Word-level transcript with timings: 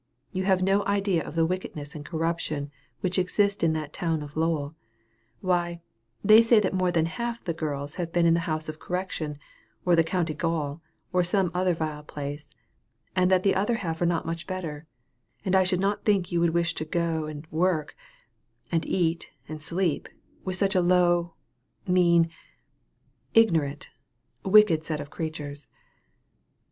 You 0.31 0.45
have 0.45 0.63
no 0.63 0.83
idea 0.87 1.23
of 1.23 1.35
the 1.35 1.45
wickedness 1.45 1.93
and 1.93 2.03
corruption 2.03 2.71
which 3.01 3.19
exist 3.19 3.63
in 3.63 3.73
that 3.73 3.93
town 3.93 4.23
of 4.23 4.35
Lowell. 4.35 4.73
Why, 5.41 5.79
they 6.23 6.41
say 6.41 6.59
that 6.59 6.73
more 6.73 6.89
than 6.89 7.05
half 7.05 7.37
of 7.37 7.45
the 7.45 7.53
girls 7.53 7.97
have 7.97 8.11
been 8.11 8.25
in 8.25 8.33
the 8.33 8.39
house 8.49 8.67
of 8.67 8.79
correction, 8.79 9.37
or 9.85 9.95
the 9.95 10.03
county 10.03 10.33
gaol, 10.33 10.81
or 11.13 11.23
some 11.23 11.51
other 11.53 11.75
vile 11.75 12.01
place; 12.01 12.49
and 13.15 13.29
that 13.29 13.43
the 13.43 13.53
other 13.53 13.75
half 13.75 14.01
are 14.01 14.07
not 14.07 14.25
much 14.25 14.47
better; 14.47 14.87
and 15.45 15.53
I 15.55 15.63
should 15.63 15.79
not 15.79 16.03
think 16.03 16.31
you 16.31 16.39
would 16.39 16.49
wish 16.49 16.73
to 16.73 16.83
go 16.85 17.25
and 17.27 17.45
work, 17.51 17.95
and 18.71 18.83
eat, 18.87 19.29
and 19.47 19.61
sleep, 19.61 20.09
with 20.43 20.55
such 20.55 20.73
a 20.73 20.81
low, 20.81 21.35
mean, 21.85 22.31
ignorant, 23.35 23.91
wicked 24.43 24.83
set 24.83 24.99
of 24.99 25.11
creatures." 25.11 25.69